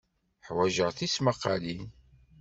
Ḥwajeɣ 0.47 0.89
tismaqqalin. 0.93 1.85